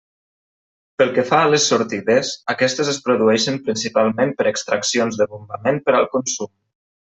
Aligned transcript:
Pel 1.01 1.11
que 1.17 1.25
fa 1.27 1.41
a 1.47 1.51
les 1.55 1.67
sortides, 1.73 2.31
aquestes 2.55 2.91
es 2.95 2.99
produeixen 3.09 3.61
principalment 3.69 4.35
per 4.41 4.49
extraccions 4.55 5.23
de 5.23 5.31
bombament 5.37 5.83
per 5.87 5.99
al 6.03 6.13
consum. 6.19 6.55